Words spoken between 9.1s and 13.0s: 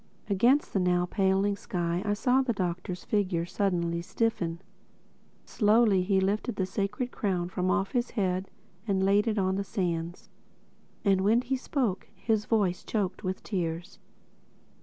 it on the sands. And when he spoke his voice was